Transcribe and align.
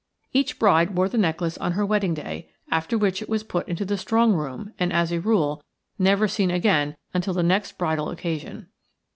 Each 0.33 0.57
bride 0.57 0.95
wore 0.95 1.07
the 1.09 1.19
necklace 1.19 1.59
on 1.59 1.73
her 1.73 1.85
wedding 1.85 2.15
day, 2.15 2.49
after 2.71 2.97
which 2.97 3.21
it 3.21 3.29
was 3.29 3.43
put 3.43 3.67
into 3.67 3.85
the 3.85 3.99
strong 3.99 4.33
room 4.33 4.73
and, 4.79 4.91
as 4.91 5.11
a 5.11 5.21
rule, 5.21 5.63
never 5.99 6.27
seen 6.27 6.49
again 6.49 6.97
until 7.13 7.35
the 7.35 7.43
next 7.43 7.77
bridal 7.77 8.09
occasion. 8.09 8.69